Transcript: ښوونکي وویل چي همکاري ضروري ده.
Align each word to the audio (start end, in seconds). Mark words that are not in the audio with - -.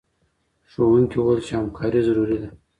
ښوونکي 0.71 1.17
وویل 1.19 1.39
چي 1.45 1.53
همکاري 1.59 1.99
ضروري 2.07 2.37
ده. 2.41 2.49